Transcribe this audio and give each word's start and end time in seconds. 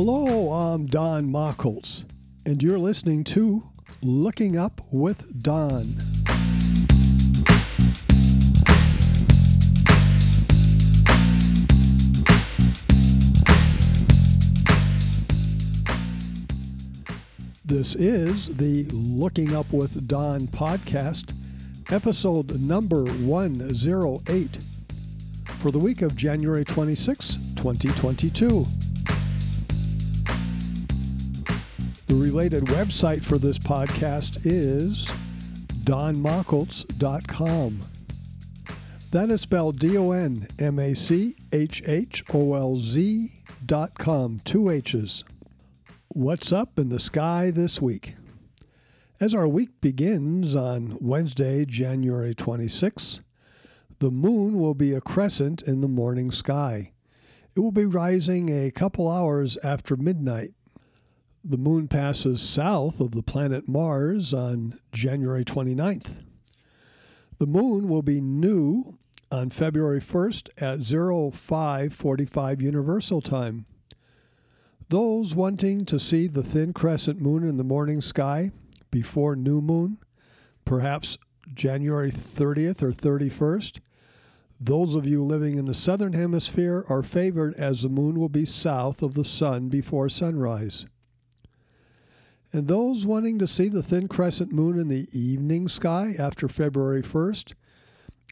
Hello, 0.00 0.52
I'm 0.52 0.86
Don 0.86 1.26
Machholz, 1.26 2.04
and 2.46 2.62
you're 2.62 2.78
listening 2.78 3.24
to 3.24 3.64
Looking 4.00 4.56
Up 4.56 4.80
with 4.92 5.42
Don. 5.42 5.86
This 17.64 17.96
is 17.96 18.56
the 18.56 18.84
Looking 18.92 19.56
Up 19.56 19.72
with 19.72 20.06
Don 20.06 20.42
podcast, 20.42 21.34
episode 21.92 22.60
number 22.60 23.02
108 23.04 24.58
for 25.44 25.72
the 25.72 25.78
week 25.80 26.02
of 26.02 26.14
January 26.14 26.64
26, 26.64 27.34
2022. 27.56 28.64
The 32.08 32.14
related 32.14 32.64
website 32.64 33.22
for 33.22 33.36
this 33.36 33.58
podcast 33.58 34.40
is 34.46 35.04
donmachholz.com. 35.84 37.80
That 39.10 39.30
is 39.30 39.42
spelled 39.42 39.78
D 39.78 39.98
O 39.98 40.12
N 40.12 40.48
M 40.58 40.78
A 40.78 40.94
C 40.94 41.36
H 41.52 41.82
H 41.86 42.24
O 42.32 42.54
L 42.54 42.76
Z 42.76 43.34
dot 43.66 43.98
com, 43.98 44.40
two 44.42 44.70
H's. 44.70 45.22
What's 46.08 46.50
up 46.50 46.78
in 46.78 46.88
the 46.88 46.98
sky 46.98 47.50
this 47.50 47.82
week? 47.82 48.16
As 49.20 49.34
our 49.34 49.46
week 49.46 49.78
begins 49.82 50.56
on 50.56 50.96
Wednesday, 51.02 51.66
January 51.66 52.34
26, 52.34 53.20
the 53.98 54.10
moon 54.10 54.58
will 54.58 54.74
be 54.74 54.94
a 54.94 55.02
crescent 55.02 55.60
in 55.60 55.82
the 55.82 55.88
morning 55.88 56.30
sky. 56.30 56.92
It 57.54 57.60
will 57.60 57.70
be 57.70 57.84
rising 57.84 58.48
a 58.48 58.70
couple 58.70 59.10
hours 59.10 59.58
after 59.62 59.94
midnight. 59.94 60.54
The 61.50 61.56
moon 61.56 61.88
passes 61.88 62.42
south 62.42 63.00
of 63.00 63.12
the 63.12 63.22
planet 63.22 63.66
Mars 63.66 64.34
on 64.34 64.78
January 64.92 65.46
29th. 65.46 66.16
The 67.38 67.46
moon 67.46 67.88
will 67.88 68.02
be 68.02 68.20
new 68.20 68.98
on 69.32 69.48
February 69.48 70.02
1st 70.02 70.50
at 70.58 70.82
0545 70.82 72.60
Universal 72.60 73.22
Time. 73.22 73.64
Those 74.90 75.34
wanting 75.34 75.86
to 75.86 75.98
see 75.98 76.26
the 76.26 76.42
thin 76.42 76.74
crescent 76.74 77.18
moon 77.18 77.48
in 77.48 77.56
the 77.56 77.64
morning 77.64 78.02
sky 78.02 78.50
before 78.90 79.34
new 79.34 79.62
moon, 79.62 79.96
perhaps 80.66 81.16
January 81.54 82.12
30th 82.12 82.82
or 82.82 82.92
31st, 82.92 83.80
those 84.60 84.94
of 84.94 85.06
you 85.06 85.20
living 85.20 85.56
in 85.56 85.64
the 85.64 85.72
southern 85.72 86.12
hemisphere 86.12 86.84
are 86.90 87.02
favored 87.02 87.54
as 87.54 87.80
the 87.80 87.88
moon 87.88 88.20
will 88.20 88.28
be 88.28 88.44
south 88.44 89.02
of 89.02 89.14
the 89.14 89.24
sun 89.24 89.70
before 89.70 90.10
sunrise. 90.10 90.84
And 92.52 92.66
those 92.66 93.04
wanting 93.04 93.38
to 93.40 93.46
see 93.46 93.68
the 93.68 93.82
thin 93.82 94.08
crescent 94.08 94.52
moon 94.52 94.78
in 94.78 94.88
the 94.88 95.08
evening 95.12 95.68
sky 95.68 96.14
after 96.18 96.48
February 96.48 97.02
1st 97.02 97.52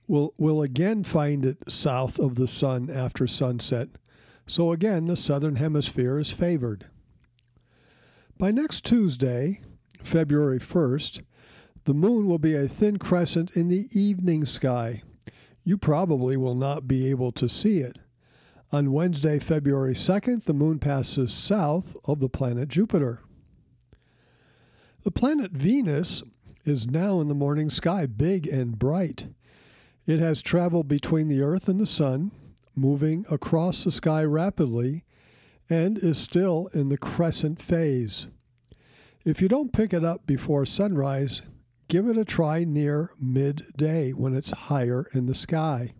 will, 0.08 0.32
will 0.38 0.62
again 0.62 1.04
find 1.04 1.44
it 1.44 1.58
south 1.68 2.18
of 2.18 2.36
the 2.36 2.48
sun 2.48 2.88
after 2.90 3.26
sunset. 3.26 3.88
So 4.46 4.72
again, 4.72 5.06
the 5.06 5.16
southern 5.16 5.56
hemisphere 5.56 6.18
is 6.18 6.30
favored. 6.30 6.86
By 8.38 8.52
next 8.52 8.84
Tuesday, 8.84 9.60
February 10.02 10.60
1st, 10.60 11.22
the 11.84 11.94
moon 11.94 12.26
will 12.26 12.38
be 12.38 12.54
a 12.54 12.68
thin 12.68 12.98
crescent 12.98 13.50
in 13.52 13.68
the 13.68 13.88
evening 13.92 14.44
sky. 14.44 15.02
You 15.64 15.76
probably 15.76 16.36
will 16.36 16.54
not 16.54 16.88
be 16.88 17.08
able 17.08 17.32
to 17.32 17.48
see 17.48 17.78
it. 17.78 17.98
On 18.72 18.92
Wednesday, 18.92 19.38
February 19.38 19.94
2nd, 19.94 20.44
the 20.44 20.54
moon 20.54 20.78
passes 20.78 21.32
south 21.32 21.96
of 22.04 22.20
the 22.20 22.28
planet 22.28 22.68
Jupiter. 22.68 23.20
The 25.06 25.12
planet 25.12 25.52
Venus 25.52 26.24
is 26.64 26.88
now 26.88 27.20
in 27.20 27.28
the 27.28 27.34
morning 27.36 27.70
sky, 27.70 28.06
big 28.06 28.48
and 28.48 28.76
bright. 28.76 29.28
It 30.04 30.18
has 30.18 30.42
traveled 30.42 30.88
between 30.88 31.28
the 31.28 31.42
Earth 31.42 31.68
and 31.68 31.78
the 31.78 31.86
Sun, 31.86 32.32
moving 32.74 33.24
across 33.30 33.84
the 33.84 33.92
sky 33.92 34.24
rapidly, 34.24 35.04
and 35.70 35.96
is 35.96 36.18
still 36.18 36.68
in 36.74 36.88
the 36.88 36.98
crescent 36.98 37.62
phase. 37.62 38.26
If 39.24 39.40
you 39.40 39.46
don't 39.46 39.72
pick 39.72 39.94
it 39.94 40.04
up 40.04 40.26
before 40.26 40.66
sunrise, 40.66 41.42
give 41.86 42.08
it 42.08 42.18
a 42.18 42.24
try 42.24 42.64
near 42.64 43.12
midday 43.16 44.10
when 44.10 44.34
it's 44.34 44.50
higher 44.50 45.06
in 45.12 45.26
the 45.26 45.36
sky. 45.36 45.94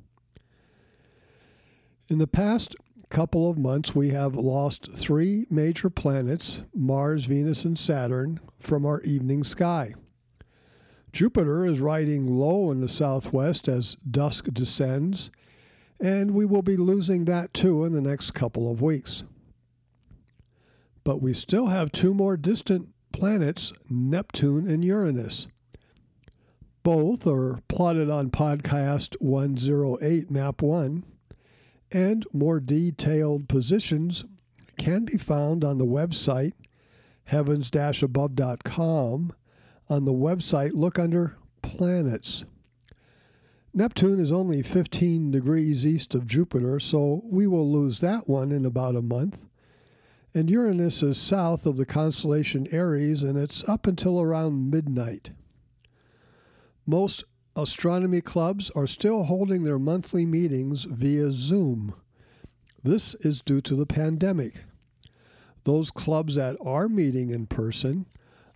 In 2.09 2.19
the 2.19 2.27
past 2.27 2.75
couple 3.09 3.49
of 3.49 3.59
months, 3.59 3.95
we 3.95 4.11
have 4.11 4.35
lost 4.35 4.91
three 4.95 5.47
major 5.49 5.91
planets, 5.91 6.63
Mars, 6.75 7.27
Venus, 7.27 7.65
and 7.65 7.79
Saturn, 7.79 8.41
from 8.59 8.85
our 8.85 9.01
evening 9.03 9.45
sky. 9.45 9.95
Jupiter 11.13 11.65
is 11.65 11.81
riding 11.81 12.27
low 12.27 12.71
in 12.71 12.81
the 12.81 12.89
southwest 12.89 13.69
as 13.69 13.97
dusk 14.09 14.49
descends, 14.53 15.31
and 15.99 16.33
we 16.33 16.45
will 16.45 16.63
be 16.63 16.77
losing 16.77 17.25
that 17.25 17.55
too 17.55 17.85
in 17.85 17.93
the 17.93 18.01
next 18.01 18.33
couple 18.33 18.71
of 18.71 18.83
weeks. 18.83 19.25
But 21.05 21.23
we 21.23 21.33
still 21.33 21.69
have 21.69 21.93
two 21.93 22.13
more 22.13 22.37
distant 22.37 22.89
planets, 23.13 23.73
Neptune 23.89 24.69
and 24.69 24.85
Uranus. 24.85 25.47
Both 26.83 27.27
are 27.27 27.61
plotted 27.69 28.11
on 28.11 28.31
podcast 28.31 29.15
108, 29.21 30.31
map 30.31 30.61
1 30.61 31.05
and 31.91 32.25
more 32.33 32.61
detailed 32.61 33.49
positions 33.49 34.25
can 34.79 35.05
be 35.05 35.17
found 35.17 35.65
on 35.65 35.79
the 35.79 35.87
website 35.87 36.53
heavens-above.com. 37.27 39.33
On 39.89 40.05
the 40.05 40.13
website, 40.13 40.73
look 40.75 40.99
under 40.99 41.37
planets. 41.63 42.45
Neptune 43.75 44.19
is 44.21 44.33
only 44.33 44.63
15 44.63 45.31
degrees 45.31 45.87
east 45.87 46.15
of 46.15 46.27
Jupiter, 46.27 46.81
so 46.81 47.23
we 47.25 47.47
will 47.47 47.71
lose 47.71 48.01
that 48.01 48.27
one 48.29 48.51
in 48.51 48.65
about 48.65 48.97
a 48.97 49.03
month. 49.03 49.45
And 50.33 50.51
Uranus 50.51 51.03
is 51.03 51.19
south 51.19 51.67
of 51.67 51.77
the 51.77 51.85
constellation 51.85 52.67
Aries, 52.73 53.23
and 53.23 53.37
it's 53.37 53.69
up 53.69 53.87
until 53.87 54.19
around 54.21 54.71
midnight. 54.71 55.33
Most 56.87 57.25
astronomy 57.57 58.21
clubs 58.21 58.71
are 58.77 58.87
still 58.87 59.25
holding 59.25 59.65
their 59.65 59.79
monthly 59.79 60.27
meetings 60.27 60.85
via 60.85 61.31
Zoom. 61.31 61.95
This 62.85 63.15
is 63.21 63.41
due 63.41 63.63
to 63.63 63.75
the 63.75 63.87
pandemic. 63.87 64.65
Those 65.65 65.91
clubs 65.91 66.35
that 66.35 66.57
are 66.65 66.89
meeting 66.89 67.31
in 67.31 67.47
person 67.47 68.07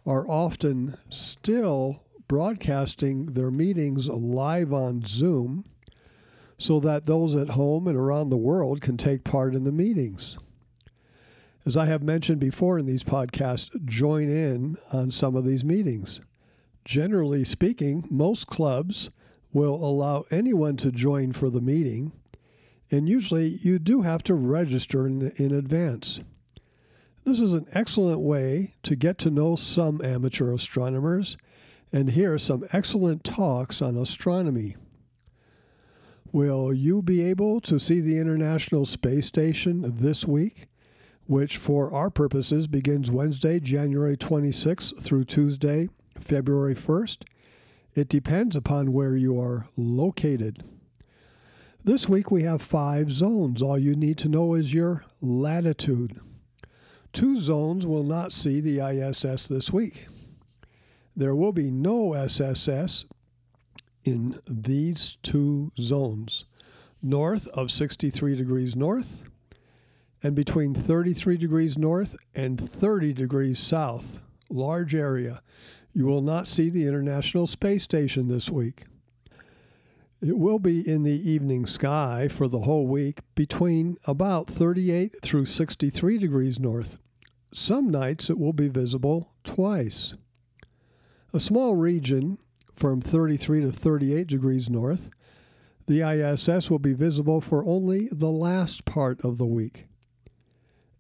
are 0.07 0.29
often 0.29 0.99
still 1.09 2.05
broadcasting 2.29 3.27
their 3.27 3.51
meetings 3.51 4.09
live 4.09 4.73
on 4.73 5.03
Zoom 5.05 5.65
so 6.59 6.79
that 6.79 7.07
those 7.07 7.35
at 7.35 7.51
home 7.51 7.89
and 7.89 7.97
around 7.97 8.29
the 8.29 8.37
world 8.37 8.83
can 8.83 8.97
take 8.97 9.25
part 9.25 9.55
in 9.55 9.65
the 9.65 9.73
meetings. 9.73 10.39
As 11.67 11.77
I 11.77 11.87
have 11.87 12.03
mentioned 12.03 12.39
before 12.39 12.79
in 12.79 12.87
these 12.87 13.03
podcasts, 13.03 13.71
join 13.87 14.29
in 14.29 14.77
on 14.93 15.11
some 15.11 15.37
of 15.37 15.45
these 15.45 15.65
meetings. 15.65 16.21
Generally 16.91 17.45
speaking, 17.45 18.05
most 18.11 18.49
clubs 18.49 19.11
will 19.53 19.77
allow 19.77 20.25
anyone 20.29 20.77
to 20.79 20.91
join 20.91 21.31
for 21.31 21.49
the 21.49 21.61
meeting, 21.61 22.11
and 22.91 23.09
usually 23.09 23.61
you 23.63 23.79
do 23.79 24.03
have 24.03 24.25
to 24.25 24.35
register 24.35 25.07
in, 25.07 25.31
in 25.37 25.55
advance. 25.55 26.21
This 27.23 27.41
is 27.41 27.53
an 27.53 27.69
excellent 27.71 28.19
way 28.19 28.75
to 28.83 28.97
get 28.97 29.19
to 29.19 29.31
know 29.31 29.55
some 29.55 30.03
amateur 30.03 30.53
astronomers 30.53 31.37
and 31.93 32.11
hear 32.11 32.39
some 32.39 32.67
excellent 32.73 33.23
talks 33.23 33.81
on 33.81 33.97
astronomy. 33.97 34.75
Will 36.33 36.75
you 36.75 37.03
be 37.03 37.23
able 37.23 37.61
to 37.61 37.79
see 37.79 38.01
the 38.01 38.19
International 38.19 38.85
Space 38.85 39.27
Station 39.27 39.85
this 39.87 40.27
week, 40.27 40.67
which 41.27 41.57
for 41.57 41.95
our 41.95 42.11
purposes 42.11 42.67
begins 42.67 43.13
Wednesday, 43.13 43.61
January 43.61 44.17
26th 44.17 45.01
through 45.01 45.23
Tuesday, 45.23 45.89
February 46.21 46.75
1st. 46.75 47.25
It 47.95 48.09
depends 48.09 48.55
upon 48.55 48.93
where 48.93 49.17
you 49.17 49.41
are 49.41 49.69
located. 49.77 50.63
This 51.83 52.09
week 52.09 52.31
we 52.31 52.43
have 52.45 52.63
five 52.63 53.11
zones. 53.11 53.63
All 53.63 53.79
you 53.79 53.97
need 53.97 54.19
to 54.19 54.29
know 54.29 54.55
is 54.55 54.75
your 54.75 55.05
latitude. 55.21 56.21
Two 57.13 57.41
zones 57.41 57.87
will 57.87 58.05
not 58.05 58.33
see 58.33 58.61
the 58.61 58.79
ISS 58.81 59.49
this 59.49 59.73
week. 59.73 60.07
There 61.17 61.35
will 61.35 61.53
be 61.53 61.71
no 61.71 62.15
ISS 62.15 63.05
in 64.05 64.41
these 64.47 65.19
two 65.23 65.73
zones 65.79 66.45
north 67.03 67.47
of 67.49 67.71
63 67.71 68.37
degrees 68.37 68.77
north 68.77 69.23
and 70.23 70.35
between 70.35 70.75
33 70.75 71.37
degrees 71.37 71.79
north 71.79 72.17
and 72.35 72.71
30 72.71 73.13
degrees 73.15 73.59
south. 73.59 74.19
Large 74.51 74.95
area. 74.95 75.43
You 75.93 76.07
will 76.07 76.23
not 76.23 76.47
see 76.47 76.71
the 76.71 76.87
International 76.87 77.47
Space 77.47 77.83
Station 77.83 78.29
this 78.29 78.49
week. 78.49 78.85
It 80.21 80.39
will 80.39 80.59
be 80.59 80.87
in 80.87 81.03
the 81.03 81.31
evening 81.31 81.67
sky 81.67 82.29
for 82.29 82.47
the 82.47 82.61
whole 82.61 82.87
week 82.87 83.21
between 83.35 83.97
about 84.05 84.49
38 84.49 85.17
through 85.23 85.47
63 85.47 86.19
degrees 86.19 86.61
north. 86.61 86.99
Some 87.53 87.89
nights 87.89 88.31
it 88.31 88.39
will 88.39 88.53
be 88.53 88.69
visible 88.69 89.33
twice. 89.43 90.15
A 91.33 91.41
small 91.41 91.75
region 91.75 92.39
from 92.73 93.01
33 93.01 93.63
to 93.63 93.73
38 93.73 94.27
degrees 94.27 94.71
north, 94.71 95.11
the 95.87 96.03
ISS 96.03 96.71
will 96.71 96.79
be 96.79 96.93
visible 96.93 97.41
for 97.41 97.65
only 97.65 98.09
the 98.13 98.31
last 98.31 98.85
part 98.85 99.21
of 99.25 99.39
the 99.39 99.47
week. 99.47 99.87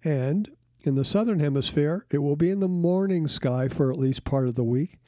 And 0.03 0.51
in 0.83 0.95
the 0.95 1.05
southern 1.05 1.41
hemisphere, 1.41 2.07
it 2.11 2.19
will 2.19 2.37
be 2.37 2.51
in 2.51 2.61
the 2.61 2.69
morning 2.69 3.27
sky 3.29 3.69
for 3.69 3.91
at 3.91 3.99
least 3.99 4.25
part 4.25 4.49
of 4.49 4.55
the 4.55 4.65
week. 4.65 4.99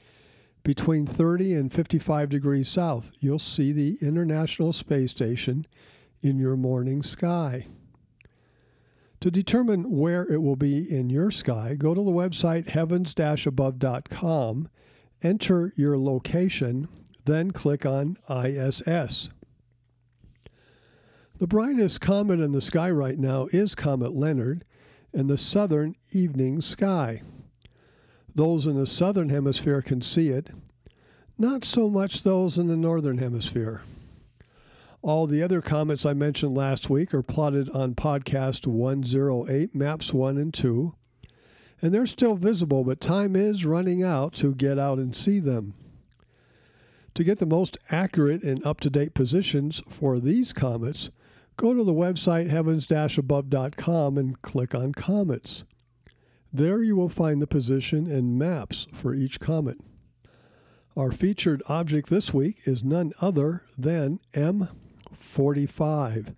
Between 0.62 1.06
30 1.06 1.54
and 1.54 1.72
55 1.72 2.28
degrees 2.28 2.68
south, 2.68 3.12
you'll 3.18 3.38
see 3.38 3.72
the 3.72 3.98
International 4.00 4.72
Space 4.72 5.10
Station 5.10 5.66
in 6.22 6.38
your 6.38 6.56
morning 6.56 7.02
sky. 7.02 7.66
To 9.20 9.30
determine 9.30 9.90
where 9.90 10.24
it 10.24 10.42
will 10.42 10.56
be 10.56 10.78
in 10.78 11.10
your 11.10 11.30
sky, 11.30 11.74
go 11.76 11.94
to 11.94 12.04
the 12.04 12.10
website 12.10 12.68
heavens 12.68 13.14
above.com, 13.46 14.68
enter 15.22 15.72
your 15.76 15.98
location, 15.98 16.88
then 17.24 17.50
click 17.50 17.86
on 17.86 18.18
ISS. 18.28 19.30
The 21.38 21.46
brightest 21.46 22.00
comet 22.00 22.40
in 22.40 22.52
the 22.52 22.60
sky 22.60 22.90
right 22.90 23.18
now 23.18 23.48
is 23.52 23.74
Comet 23.74 24.14
Leonard 24.14 24.64
in 25.12 25.26
the 25.26 25.38
southern 25.38 25.94
evening 26.12 26.60
sky. 26.60 27.22
Those 28.34 28.66
in 28.66 28.76
the 28.78 28.86
southern 28.86 29.28
hemisphere 29.28 29.82
can 29.82 30.00
see 30.00 30.28
it, 30.28 30.50
not 31.38 31.64
so 31.64 31.90
much 31.90 32.22
those 32.22 32.56
in 32.56 32.68
the 32.68 32.76
northern 32.76 33.18
hemisphere. 33.18 33.82
All 35.02 35.26
the 35.26 35.42
other 35.42 35.60
comets 35.60 36.06
I 36.06 36.12
mentioned 36.12 36.56
last 36.56 36.88
week 36.88 37.12
are 37.12 37.22
plotted 37.22 37.68
on 37.70 37.94
podcast 37.94 38.66
108, 38.66 39.74
maps 39.74 40.12
1 40.14 40.38
and 40.38 40.54
2, 40.54 40.94
and 41.82 41.92
they're 41.92 42.06
still 42.06 42.36
visible, 42.36 42.84
but 42.84 43.00
time 43.00 43.34
is 43.34 43.66
running 43.66 44.04
out 44.04 44.34
to 44.34 44.54
get 44.54 44.78
out 44.78 44.98
and 44.98 45.14
see 45.16 45.40
them. 45.40 45.74
To 47.14 47.24
get 47.24 47.40
the 47.40 47.46
most 47.46 47.76
accurate 47.90 48.44
and 48.44 48.64
up 48.64 48.78
to 48.80 48.88
date 48.88 49.12
positions 49.12 49.82
for 49.88 50.20
these 50.20 50.52
comets, 50.52 51.10
go 51.62 51.72
to 51.72 51.84
the 51.84 51.94
website 51.94 52.50
heavens 52.50 52.90
above.com 52.90 54.18
and 54.18 54.42
click 54.42 54.74
on 54.74 54.92
Comets. 54.92 55.62
There 56.52 56.82
you 56.82 56.96
will 56.96 57.08
find 57.08 57.40
the 57.40 57.46
position 57.46 58.10
and 58.10 58.36
maps 58.36 58.88
for 58.92 59.14
each 59.14 59.38
comet. 59.38 59.78
Our 60.96 61.12
featured 61.12 61.62
object 61.68 62.10
this 62.10 62.34
week 62.34 62.62
is 62.64 62.82
none 62.82 63.12
other 63.20 63.62
than 63.78 64.18
M 64.34 64.70
45. 65.14 66.34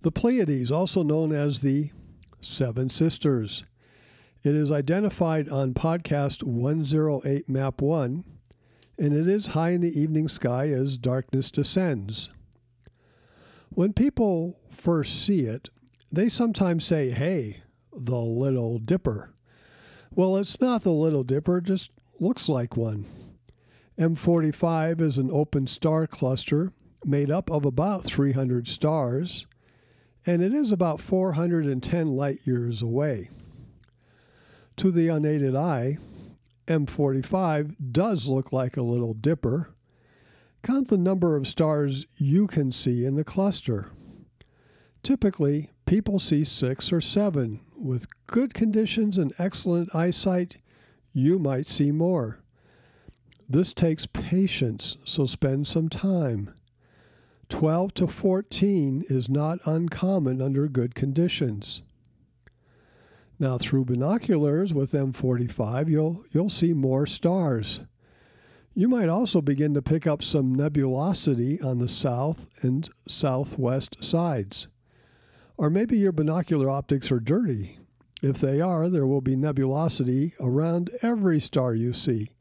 The 0.00 0.10
Pleiades, 0.10 0.72
also 0.72 1.02
known 1.02 1.32
as 1.32 1.60
the 1.60 1.90
Seven 2.40 2.88
Sisters. 2.88 3.64
It 4.42 4.54
is 4.54 4.72
identified 4.72 5.50
on 5.50 5.74
podcast 5.74 6.42
108 6.42 7.46
Map 7.46 7.82
1, 7.82 8.24
and 8.98 9.12
it 9.12 9.28
is 9.28 9.48
high 9.48 9.70
in 9.70 9.82
the 9.82 10.00
evening 10.00 10.28
sky 10.28 10.68
as 10.70 10.96
darkness 10.96 11.50
descends. 11.50 12.30
When 13.70 13.92
people 13.92 14.58
first 14.70 15.24
see 15.24 15.40
it, 15.40 15.70
they 16.10 16.28
sometimes 16.28 16.84
say, 16.84 17.10
Hey, 17.10 17.62
the 17.92 18.16
Little 18.16 18.78
Dipper. 18.78 19.34
Well, 20.10 20.36
it's 20.36 20.60
not 20.60 20.82
the 20.82 20.92
Little 20.92 21.24
Dipper, 21.24 21.58
it 21.58 21.64
just 21.64 21.90
looks 22.18 22.48
like 22.48 22.76
one. 22.76 23.06
M45 23.98 25.00
is 25.00 25.18
an 25.18 25.30
open 25.30 25.66
star 25.66 26.06
cluster 26.06 26.72
made 27.04 27.30
up 27.30 27.50
of 27.50 27.64
about 27.64 28.04
300 28.04 28.68
stars, 28.68 29.46
and 30.26 30.42
it 30.42 30.52
is 30.52 30.72
about 30.72 31.00
410 31.00 32.08
light 32.08 32.40
years 32.44 32.82
away. 32.82 33.30
To 34.78 34.90
the 34.90 35.08
unaided 35.08 35.56
eye, 35.56 35.98
M45 36.66 37.76
does 37.92 38.26
look 38.26 38.52
like 38.52 38.76
a 38.76 38.82
little 38.82 39.14
dipper. 39.14 39.70
Count 40.66 40.88
the 40.88 40.98
number 40.98 41.36
of 41.36 41.46
stars 41.46 42.06
you 42.16 42.48
can 42.48 42.72
see 42.72 43.04
in 43.04 43.14
the 43.14 43.22
cluster. 43.22 43.92
Typically, 45.04 45.70
people 45.84 46.18
see 46.18 46.42
six 46.42 46.92
or 46.92 47.00
seven. 47.00 47.60
With 47.76 48.08
good 48.26 48.52
conditions 48.52 49.16
and 49.16 49.32
excellent 49.38 49.94
eyesight, 49.94 50.56
you 51.12 51.38
might 51.38 51.68
see 51.68 51.92
more. 51.92 52.40
This 53.48 53.72
takes 53.72 54.06
patience, 54.06 54.96
so 55.04 55.24
spend 55.24 55.68
some 55.68 55.88
time. 55.88 56.52
12 57.48 57.94
to 57.94 58.08
14 58.08 59.04
is 59.08 59.28
not 59.28 59.60
uncommon 59.66 60.42
under 60.42 60.66
good 60.66 60.96
conditions. 60.96 61.82
Now, 63.38 63.56
through 63.56 63.84
binoculars 63.84 64.74
with 64.74 64.90
M45, 64.90 65.88
you'll, 65.88 66.24
you'll 66.32 66.50
see 66.50 66.72
more 66.72 67.06
stars. 67.06 67.82
You 68.78 68.88
might 68.88 69.08
also 69.08 69.40
begin 69.40 69.72
to 69.72 69.80
pick 69.80 70.06
up 70.06 70.22
some 70.22 70.54
nebulosity 70.54 71.64
on 71.64 71.78
the 71.78 71.88
south 71.88 72.46
and 72.60 72.86
southwest 73.08 74.04
sides. 74.04 74.68
Or 75.56 75.70
maybe 75.70 75.96
your 75.96 76.12
binocular 76.12 76.68
optics 76.68 77.10
are 77.10 77.18
dirty. 77.18 77.78
If 78.20 78.38
they 78.38 78.60
are, 78.60 78.90
there 78.90 79.06
will 79.06 79.22
be 79.22 79.34
nebulosity 79.34 80.34
around 80.38 80.90
every 81.00 81.40
star 81.40 81.74
you 81.74 81.94
see. 81.94 82.32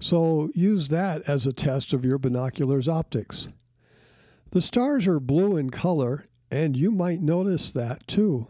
So 0.00 0.50
use 0.52 0.88
that 0.88 1.22
as 1.28 1.46
a 1.46 1.52
test 1.52 1.92
of 1.92 2.04
your 2.04 2.18
binoculars 2.18 2.88
optics. 2.88 3.46
The 4.50 4.60
stars 4.60 5.06
are 5.06 5.20
blue 5.20 5.56
in 5.56 5.70
color, 5.70 6.24
and 6.50 6.76
you 6.76 6.90
might 6.90 7.22
notice 7.22 7.70
that 7.70 8.08
too. 8.08 8.48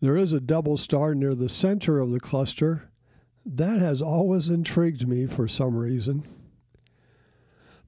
There 0.00 0.16
is 0.16 0.32
a 0.32 0.40
double 0.40 0.76
star 0.76 1.14
near 1.14 1.36
the 1.36 1.48
center 1.48 2.00
of 2.00 2.10
the 2.10 2.18
cluster. 2.18 2.90
That 3.44 3.80
has 3.80 4.00
always 4.00 4.50
intrigued 4.50 5.06
me 5.06 5.26
for 5.26 5.48
some 5.48 5.76
reason. 5.76 6.24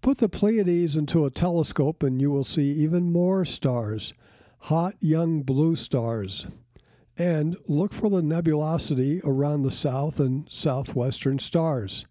Put 0.02 0.18
the 0.18 0.28
Pleiades 0.28 0.96
into 0.96 1.24
a 1.24 1.30
telescope 1.30 2.02
and 2.02 2.20
you 2.20 2.30
will 2.30 2.44
see 2.44 2.70
even 2.72 3.12
more 3.12 3.44
stars, 3.44 4.12
hot 4.58 4.96
young 5.00 5.42
blue 5.42 5.76
stars. 5.76 6.46
And 7.16 7.56
look 7.68 7.92
for 7.92 8.10
the 8.10 8.22
nebulosity 8.22 9.20
around 9.24 9.62
the 9.62 9.70
south 9.70 10.18
and 10.18 10.48
southwestern 10.50 11.38
stars. 11.38 12.06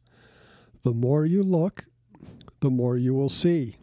The 0.84 0.94
more 0.94 1.26
you 1.26 1.44
look, 1.44 1.86
the 2.62 2.70
more 2.70 2.98
you 2.98 3.14
will 3.14 3.30
see. 3.30 3.76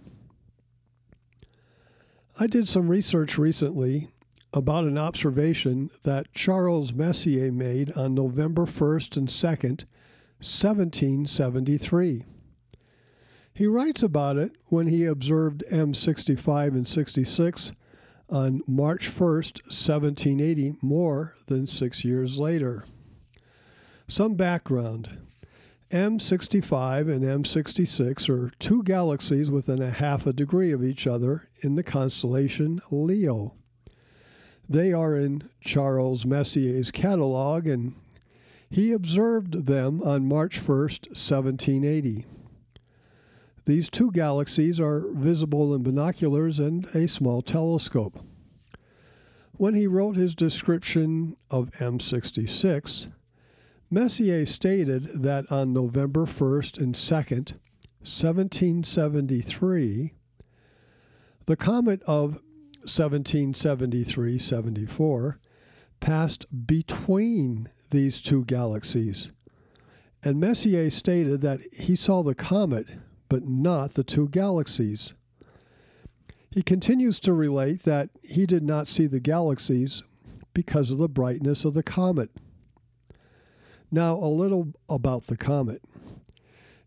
I 2.38 2.46
did 2.46 2.66
some 2.66 2.88
research 2.88 3.36
recently 3.36 4.08
about 4.52 4.84
an 4.84 4.98
observation 4.98 5.90
that 6.02 6.32
Charles 6.32 6.92
Messier 6.92 7.52
made 7.52 7.92
on 7.92 8.14
November 8.14 8.66
1st 8.66 9.16
and 9.16 9.28
2nd, 9.28 9.84
1773. 10.40 12.24
He 13.52 13.66
writes 13.66 14.02
about 14.02 14.36
it 14.36 14.52
when 14.66 14.86
he 14.86 15.04
observed 15.04 15.64
M65 15.70 16.68
and 16.68 16.88
66 16.88 17.72
on 18.28 18.62
March 18.66 19.08
1st, 19.10 19.62
1780, 19.64 20.76
more 20.80 21.34
than 21.46 21.66
six 21.66 22.04
years 22.04 22.38
later. 22.38 22.84
Some 24.08 24.34
background 24.34 25.18
M65 25.90 27.10
and 27.10 27.22
M66 27.22 28.28
are 28.28 28.50
two 28.60 28.82
galaxies 28.84 29.50
within 29.50 29.82
a 29.82 29.90
half 29.90 30.26
a 30.26 30.32
degree 30.32 30.70
of 30.70 30.84
each 30.84 31.06
other 31.06 31.48
in 31.62 31.74
the 31.74 31.82
constellation 31.82 32.80
Leo. 32.90 33.54
They 34.70 34.92
are 34.92 35.16
in 35.16 35.50
Charles 35.60 36.24
Messier's 36.24 36.92
catalog, 36.92 37.66
and 37.66 37.96
he 38.70 38.92
observed 38.92 39.66
them 39.66 40.00
on 40.00 40.28
March 40.28 40.60
1st, 40.60 41.08
1780. 41.08 42.24
These 43.64 43.90
two 43.90 44.12
galaxies 44.12 44.78
are 44.78 45.08
visible 45.10 45.74
in 45.74 45.82
binoculars 45.82 46.60
and 46.60 46.86
a 46.94 47.08
small 47.08 47.42
telescope. 47.42 48.24
When 49.56 49.74
he 49.74 49.88
wrote 49.88 50.16
his 50.16 50.36
description 50.36 51.36
of 51.50 51.72
M66, 51.72 53.10
Messier 53.90 54.46
stated 54.46 55.22
that 55.22 55.50
on 55.50 55.72
November 55.72 56.26
1st 56.26 56.78
and 56.78 56.94
2nd, 56.94 57.54
1773, 58.02 60.12
the 61.46 61.56
comet 61.56 62.02
of 62.04 62.38
1773 62.80 64.38
74 64.38 65.38
passed 66.00 66.46
between 66.66 67.68
these 67.90 68.20
two 68.20 68.44
galaxies. 68.44 69.30
And 70.22 70.40
Messier 70.40 70.90
stated 70.90 71.40
that 71.40 71.60
he 71.72 71.96
saw 71.96 72.22
the 72.22 72.34
comet, 72.34 72.86
but 73.28 73.46
not 73.46 73.94
the 73.94 74.04
two 74.04 74.28
galaxies. 74.28 75.14
He 76.50 76.62
continues 76.62 77.20
to 77.20 77.32
relate 77.32 77.84
that 77.84 78.10
he 78.22 78.44
did 78.44 78.62
not 78.62 78.88
see 78.88 79.06
the 79.06 79.20
galaxies 79.20 80.02
because 80.52 80.90
of 80.90 80.98
the 80.98 81.08
brightness 81.08 81.64
of 81.64 81.74
the 81.74 81.82
comet. 81.82 82.30
Now, 83.90 84.16
a 84.16 84.26
little 84.26 84.72
about 84.88 85.26
the 85.26 85.36
comet. 85.36 85.82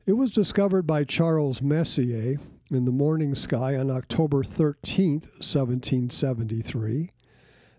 It 0.06 0.14
was 0.14 0.32
discovered 0.32 0.86
by 0.86 1.06
Charles 1.06 1.62
Messier 1.62 2.38
in 2.76 2.86
the 2.86 2.92
morning 2.92 3.36
sky 3.36 3.76
on 3.76 3.92
October 3.92 4.44
13, 4.44 5.22
1773, 5.22 7.12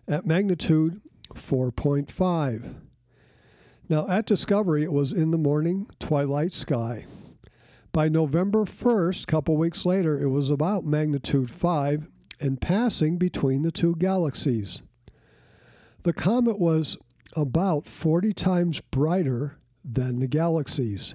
at 0.06 0.26
magnitude 0.26 1.00
4.5. 1.34 2.74
Now, 3.88 4.08
at 4.08 4.26
discovery, 4.26 4.82
it 4.82 4.92
was 4.92 5.12
in 5.12 5.30
the 5.30 5.38
morning 5.38 5.88
twilight 5.98 6.52
sky. 6.52 7.06
By 7.92 8.08
November 8.08 8.64
1st, 8.64 9.22
a 9.22 9.26
couple 9.26 9.56
weeks 9.56 9.84
later, 9.86 10.20
it 10.20 10.28
was 10.28 10.50
about 10.50 10.84
magnitude 10.84 11.50
5 11.50 12.08
and 12.40 12.60
passing 12.60 13.18
between 13.18 13.62
the 13.62 13.70
two 13.70 13.94
galaxies. 13.96 14.82
The 16.02 16.12
comet 16.12 16.58
was 16.58 16.96
about 17.34 17.86
40 17.86 18.32
times 18.32 18.80
brighter 18.80 19.58
than 19.84 20.20
the 20.20 20.26
galaxies. 20.26 21.14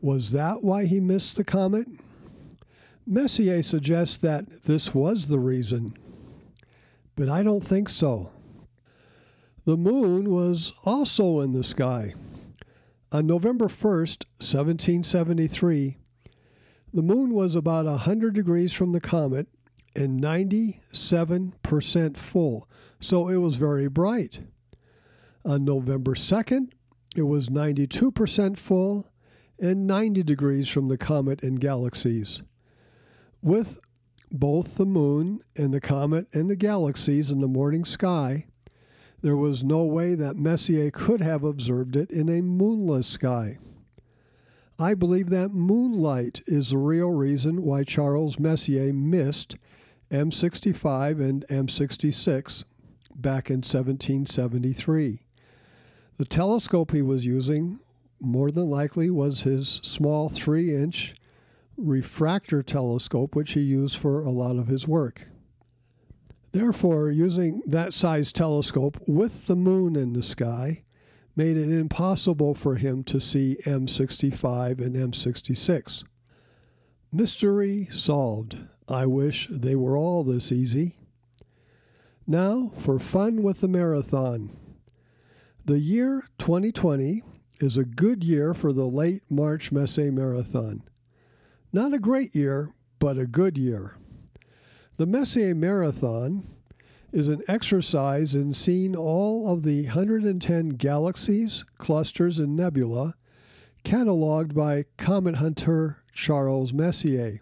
Was 0.00 0.32
that 0.32 0.62
why 0.62 0.86
he 0.86 1.00
missed 1.00 1.36
the 1.36 1.44
comet? 1.44 1.86
Messier 3.10 3.62
suggests 3.62 4.18
that 4.18 4.64
this 4.64 4.94
was 4.94 5.28
the 5.28 5.38
reason, 5.38 5.94
but 7.16 7.30
I 7.30 7.42
don't 7.42 7.64
think 7.66 7.88
so. 7.88 8.30
The 9.64 9.78
moon 9.78 10.30
was 10.30 10.74
also 10.84 11.40
in 11.40 11.52
the 11.52 11.64
sky. 11.64 12.12
On 13.10 13.26
November 13.26 13.68
1st, 13.68 14.26
1773, 14.40 15.96
the 16.92 17.00
moon 17.00 17.32
was 17.32 17.56
about 17.56 17.86
100 17.86 18.34
degrees 18.34 18.74
from 18.74 18.92
the 18.92 19.00
comet 19.00 19.48
and 19.96 20.22
97% 20.22 22.18
full, 22.18 22.68
so 23.00 23.28
it 23.28 23.36
was 23.36 23.54
very 23.54 23.88
bright. 23.88 24.40
On 25.46 25.64
November 25.64 26.14
2nd, 26.14 26.72
it 27.16 27.22
was 27.22 27.48
92% 27.48 28.58
full 28.58 29.10
and 29.58 29.86
90 29.86 30.22
degrees 30.24 30.68
from 30.68 30.88
the 30.88 30.98
comet 30.98 31.42
and 31.42 31.58
galaxies. 31.58 32.42
With 33.42 33.78
both 34.30 34.76
the 34.76 34.86
moon 34.86 35.40
and 35.56 35.72
the 35.72 35.80
comet 35.80 36.26
and 36.32 36.50
the 36.50 36.56
galaxies 36.56 37.30
in 37.30 37.40
the 37.40 37.48
morning 37.48 37.84
sky, 37.84 38.46
there 39.20 39.36
was 39.36 39.64
no 39.64 39.84
way 39.84 40.14
that 40.14 40.36
Messier 40.36 40.90
could 40.90 41.20
have 41.20 41.44
observed 41.44 41.96
it 41.96 42.10
in 42.10 42.28
a 42.28 42.42
moonless 42.42 43.06
sky. 43.06 43.58
I 44.78 44.94
believe 44.94 45.28
that 45.30 45.52
moonlight 45.52 46.42
is 46.46 46.70
the 46.70 46.78
real 46.78 47.10
reason 47.10 47.62
why 47.62 47.82
Charles 47.82 48.38
Messier 48.38 48.92
missed 48.92 49.56
M65 50.10 51.20
and 51.20 51.44
M66 51.48 52.64
back 53.14 53.50
in 53.50 53.58
1773. 53.58 55.20
The 56.16 56.24
telescope 56.24 56.92
he 56.92 57.02
was 57.02 57.26
using, 57.26 57.80
more 58.20 58.50
than 58.50 58.70
likely, 58.70 59.10
was 59.10 59.42
his 59.42 59.80
small 59.82 60.28
3 60.28 60.74
inch 60.74 61.14
refractor 61.78 62.62
telescope, 62.62 63.34
which 63.34 63.52
he 63.52 63.60
used 63.60 63.96
for 63.96 64.22
a 64.22 64.30
lot 64.30 64.56
of 64.56 64.66
his 64.66 64.86
work. 64.86 65.28
Therefore, 66.52 67.10
using 67.10 67.62
that 67.66 67.94
size 67.94 68.32
telescope 68.32 68.98
with 69.06 69.46
the 69.46 69.56
moon 69.56 69.96
in 69.96 70.12
the 70.12 70.22
sky 70.22 70.82
made 71.36 71.56
it 71.56 71.70
impossible 71.70 72.54
for 72.54 72.74
him 72.74 73.04
to 73.04 73.20
see 73.20 73.58
M65 73.64 74.80
and 74.80 74.96
M66. 74.96 76.04
Mystery 77.12 77.86
solved. 77.90 78.58
I 78.88 79.06
wish 79.06 79.48
they 79.50 79.76
were 79.76 79.96
all 79.96 80.24
this 80.24 80.50
easy. 80.50 80.96
Now 82.26 82.72
for 82.78 82.98
fun 82.98 83.42
with 83.42 83.60
the 83.60 83.68
marathon. 83.68 84.50
The 85.64 85.78
year 85.78 86.24
2020 86.38 87.22
is 87.60 87.76
a 87.76 87.84
good 87.84 88.24
year 88.24 88.52
for 88.54 88.72
the 88.72 88.86
late 88.86 89.22
March 89.30 89.70
Messier 89.70 90.10
Marathon. 90.10 90.82
Not 91.72 91.92
a 91.92 91.98
great 91.98 92.34
year, 92.34 92.72
but 92.98 93.18
a 93.18 93.26
good 93.26 93.58
year. 93.58 93.96
The 94.96 95.06
Messier 95.06 95.54
Marathon 95.54 96.44
is 97.12 97.28
an 97.28 97.42
exercise 97.46 98.34
in 98.34 98.54
seeing 98.54 98.96
all 98.96 99.52
of 99.52 99.62
the 99.62 99.84
110 99.84 100.70
galaxies, 100.70 101.64
clusters, 101.76 102.38
and 102.38 102.56
nebula 102.56 103.14
cataloged 103.84 104.54
by 104.54 104.86
comet 104.96 105.36
hunter 105.36 105.98
Charles 106.12 106.72
Messier. 106.72 107.40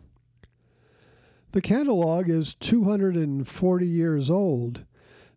The 1.53 1.63
catalog 1.63 2.29
is 2.29 2.55
240 2.55 3.87
years 3.87 4.29
old, 4.29 4.85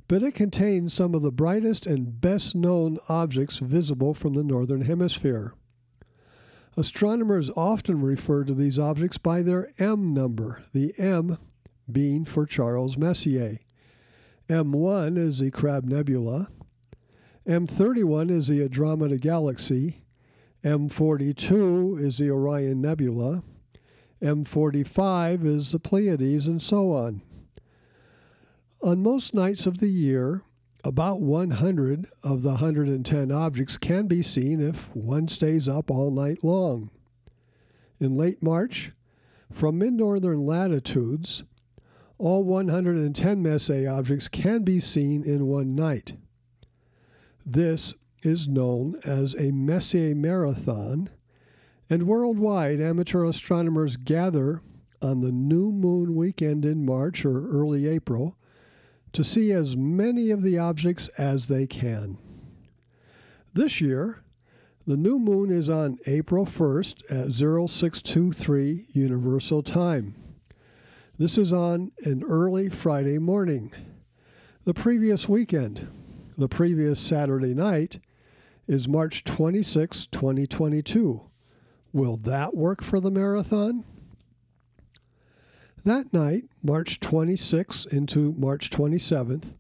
but 0.08 0.24
it 0.24 0.34
contains 0.34 0.93
some 0.93 1.13
of 1.13 1.22
the 1.22 1.31
brightest 1.31 1.86
and 1.86 2.19
best 2.19 2.55
known 2.55 2.98
objects 3.08 3.60
visible 3.60 4.13
from 4.15 4.34
the 4.34 4.43
Northern 4.43 4.81
Hemisphere. 4.81 5.53
Astronomers 6.79 7.50
often 7.57 8.01
refer 8.01 8.45
to 8.45 8.53
these 8.53 8.79
objects 8.79 9.17
by 9.17 9.41
their 9.41 9.74
M 9.79 10.13
number, 10.13 10.63
the 10.71 10.98
M 10.98 11.38
being 11.91 12.24
for 12.24 12.45
Charles 12.45 12.98
Messier. 12.98 13.59
M1 14.48 15.17
is 15.17 15.39
the 15.39 15.51
Crab 15.51 15.83
Nebula, 15.83 16.48
M31 17.45 18.31
is 18.31 18.48
the 18.48 18.63
Andromeda 18.63 19.17
Galaxy, 19.17 20.05
M42 20.63 22.01
is 22.01 22.17
the 22.17 22.31
Orion 22.31 22.79
Nebula, 22.79 23.43
M45 24.21 25.45
is 25.45 25.74
the 25.74 25.79
Pleiades, 25.79 26.48
and 26.48 26.62
so 26.62 26.93
on. 26.93 27.21
On 28.81 29.03
most 29.03 29.33
nights 29.33 29.67
of 29.67 29.79
the 29.79 29.89
year, 29.89 30.43
about 30.83 31.19
100 31.19 32.07
of 32.24 32.41
the 32.41 32.50
110 32.50 33.31
objects 33.31 33.77
can 33.77 34.07
be 34.07 34.21
seen 34.21 34.62
if 34.62 34.95
one 34.95 35.27
stays 35.27 35.67
up 35.67 35.91
all 35.91 36.12
night 36.12 36.43
long. 36.43 36.89
In 38.00 38.15
late 38.15 38.41
March, 38.41 38.91
from 39.51 39.77
mid 39.77 39.93
northern 39.93 40.45
latitudes, 40.45 41.43
all 42.17 42.43
110 42.43 43.41
Messier 43.41 43.91
objects 43.91 44.27
can 44.27 44.63
be 44.63 44.79
seen 44.79 45.24
in 45.24 45.48
one 45.48 45.75
night. 45.75 46.13
This 47.45 47.93
is 48.24 48.48
known 48.48 49.00
as 49.03 49.36
a 49.36 49.51
Messier 49.51 50.15
Marathon, 50.15 51.09
and 51.89 52.03
worldwide 52.03 52.79
amateur 52.79 53.25
astronomers 53.25 53.98
gather 53.98 54.62
on 55.01 55.21
the 55.21 55.31
new 55.31 55.71
moon 55.71 56.15
weekend 56.15 56.65
in 56.65 56.86
March 56.86 57.25
or 57.25 57.50
early 57.50 57.88
April 57.88 58.36
to 59.13 59.24
see 59.24 59.51
as 59.51 59.75
many 59.75 60.30
of 60.32 60.44
the 60.44 60.58
objects 60.58 61.08
as 61.18 61.48
they 61.48 61.66
can. 61.66 62.18
This 63.54 63.82
year, 63.82 64.24
the 64.86 64.98
new 64.98 65.20
moon 65.20 65.51
is 65.51 65.70
on 65.70 66.00
April 66.06 66.46
1st 66.46 67.04
at 67.10 67.32
0623 67.32 68.88
Universal 68.92 69.63
Time. 69.63 70.16
This 71.18 71.38
is 71.38 71.51
on 71.51 71.92
an 72.04 72.24
early 72.24 72.70
Friday 72.70 73.18
morning. 73.18 73.74
The 74.63 74.74
previous 74.74 75.28
weekend, 75.28 75.88
the 76.38 76.48
previous 76.48 77.00
Saturday 77.00 77.54
night, 77.54 78.00
is 78.68 78.88
March 78.88 79.24
26, 79.24 80.08
2022. 80.08 81.22
Will 81.92 82.18
that 82.18 82.56
work 82.56 82.84
for 82.84 83.00
the 83.00 83.12
marathon? 83.12 83.84
That 85.86 86.13
night, 86.13 86.43
March 86.62 87.00
26th 87.00 87.88
into 87.88 88.33
March 88.38 88.69
27th, 88.69 89.55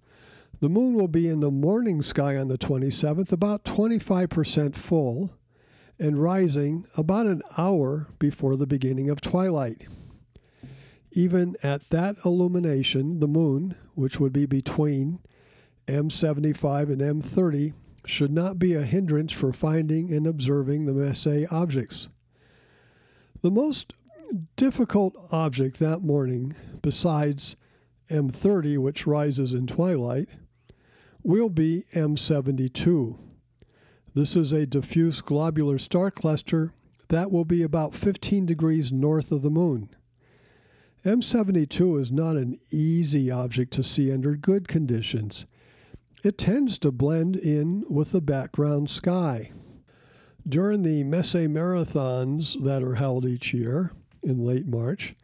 the 0.59 0.69
moon 0.69 0.93
will 0.93 1.07
be 1.07 1.29
in 1.29 1.39
the 1.39 1.51
morning 1.51 2.01
sky 2.01 2.35
on 2.35 2.49
the 2.49 2.57
27th, 2.57 3.31
about 3.31 3.63
25% 3.63 4.75
full, 4.75 5.31
and 5.97 6.21
rising 6.21 6.85
about 6.97 7.25
an 7.25 7.41
hour 7.57 8.07
before 8.19 8.57
the 8.57 8.67
beginning 8.67 9.09
of 9.09 9.21
twilight. 9.21 9.87
Even 11.11 11.55
at 11.63 11.89
that 11.89 12.17
illumination, 12.25 13.19
the 13.21 13.27
moon, 13.27 13.75
which 13.95 14.19
would 14.19 14.33
be 14.33 14.45
between 14.45 15.19
M75 15.87 16.91
and 16.91 17.23
M30, 17.23 17.73
should 18.05 18.31
not 18.31 18.59
be 18.59 18.73
a 18.73 18.83
hindrance 18.83 19.31
for 19.31 19.53
finding 19.53 20.13
and 20.13 20.27
observing 20.27 20.85
the 20.85 20.93
Messier 20.93 21.47
objects. 21.49 22.09
The 23.41 23.51
most 23.51 23.93
difficult 24.55 25.15
object 25.31 25.79
that 25.79 26.01
morning, 26.01 26.55
besides 26.81 27.55
M30, 28.09 28.77
which 28.77 29.07
rises 29.07 29.53
in 29.53 29.67
twilight, 29.67 30.29
will 31.23 31.49
be 31.49 31.85
M72. 31.93 33.17
This 34.13 34.35
is 34.35 34.51
a 34.51 34.65
diffuse 34.65 35.21
globular 35.21 35.77
star 35.77 36.11
cluster 36.11 36.73
that 37.09 37.31
will 37.31 37.45
be 37.45 37.63
about 37.63 37.95
15 37.95 38.45
degrees 38.45 38.91
north 38.91 39.31
of 39.31 39.41
the 39.41 39.49
moon. 39.49 39.89
M72 41.05 41.99
is 41.99 42.11
not 42.11 42.35
an 42.35 42.59
easy 42.71 43.31
object 43.31 43.71
to 43.73 43.83
see 43.83 44.11
under 44.11 44.35
good 44.35 44.67
conditions. 44.67 45.45
It 46.23 46.37
tends 46.37 46.77
to 46.79 46.91
blend 46.91 47.35
in 47.37 47.85
with 47.89 48.11
the 48.11 48.21
background 48.21 48.89
sky. 48.89 49.51
During 50.47 50.81
the 50.81 51.03
Messier 51.03 51.47
marathons 51.47 52.61
that 52.63 52.83
are 52.83 52.95
held 52.95 53.25
each 53.25 53.53
year, 53.53 53.93
in 54.23 54.45
late 54.45 54.67
March. 54.67 55.15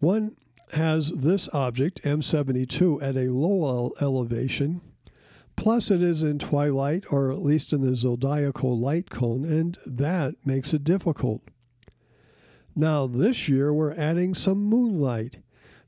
One 0.00 0.36
has 0.72 1.10
this 1.12 1.48
object, 1.52 2.02
M72, 2.02 3.02
at 3.02 3.16
a 3.16 3.32
low 3.32 3.92
elevation, 4.00 4.80
plus 5.54 5.90
it 5.90 6.02
is 6.02 6.22
in 6.22 6.38
twilight 6.38 7.04
or 7.10 7.30
at 7.32 7.42
least 7.42 7.72
in 7.72 7.82
the 7.82 7.94
zodiacal 7.94 8.78
light 8.78 9.10
cone, 9.10 9.44
and 9.44 9.78
that 9.86 10.34
makes 10.44 10.74
it 10.74 10.84
difficult. 10.84 11.42
Now, 12.74 13.06
this 13.06 13.48
year 13.48 13.72
we're 13.72 13.94
adding 13.94 14.34
some 14.34 14.62
moonlight, 14.64 15.38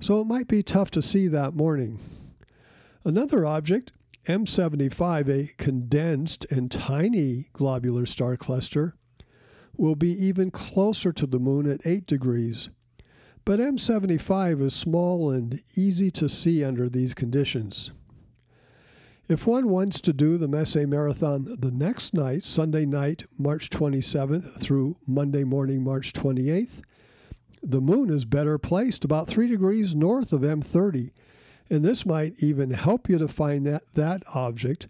so 0.01 0.21
it 0.21 0.27
might 0.27 0.49
be 0.49 0.63
tough 0.63 0.91
to 0.93 1.03
see 1.03 1.29
that 1.29 1.55
morning. 1.55 1.99
Another 3.05 3.45
object, 3.45 3.93
M75, 4.27 5.29
a 5.29 5.53
condensed 5.59 6.47
and 6.51 6.71
tiny 6.71 7.49
globular 7.53 8.07
star 8.07 8.37
cluster, 8.37 8.95
will 9.79 9.95
be 9.95 10.13
even 10.13 10.51
closer 10.51 11.13
to 11.13 11.27
the 11.27 11.39
moon 11.39 11.71
at 11.71 11.87
8 11.87 12.07
degrees. 12.07 12.69
But 13.45 13.61
M75 13.61 14.63
is 14.63 14.75
small 14.75 15.31
and 15.31 15.63
easy 15.75 16.11
to 16.11 16.29
see 16.29 16.63
under 16.63 16.89
these 16.89 17.15
conditions. 17.15 17.93
If 19.29 19.47
one 19.47 19.69
wants 19.69 20.01
to 20.01 20.13
do 20.13 20.37
the 20.37 20.49
Messier 20.49 20.87
Marathon 20.87 21.57
the 21.59 21.71
next 21.71 22.13
night, 22.13 22.43
Sunday 22.43 22.85
night, 22.85 23.25
March 23.39 23.71
27th 23.71 24.61
through 24.61 24.97
Monday 25.07 25.45
morning, 25.45 25.85
March 25.85 26.13
28th, 26.13 26.83
the 27.63 27.81
moon 27.81 28.11
is 28.11 28.25
better 28.25 28.59
placed 28.59 29.05
about 29.05 29.29
3 29.29 29.47
degrees 29.47 29.95
north 29.95 30.33
of 30.33 30.41
M30, 30.41 31.11
and 31.71 31.85
this 31.85 32.07
might 32.07 32.43
even 32.43 32.71
help 32.71 33.09
you 33.09 33.19
to 33.19 33.29
find 33.29 33.67
that, 33.67 33.83
that 33.95 34.23
object, 34.35 34.89